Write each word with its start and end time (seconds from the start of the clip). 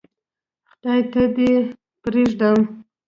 خدای 0.69 1.01
ته 1.11 1.21
یې 1.39 1.53
پرېږدم. 2.01 2.59